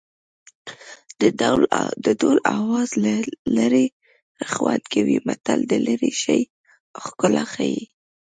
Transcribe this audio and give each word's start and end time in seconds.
د 2.05 2.07
ډول 2.21 2.35
آواز 2.59 2.89
له 3.03 3.15
لرې 3.57 3.85
ښه 4.37 4.45
خوند 4.53 4.83
کوي 4.93 5.17
متل 5.27 5.59
د 5.67 5.73
لرې 5.87 6.11
شي 6.23 6.41
ښکلا 7.03 7.43
ښيي 7.53 7.83